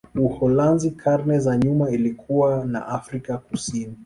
[0.15, 3.95] Uholanzi karne za nyuma ilikuwa na Afrika Kusini.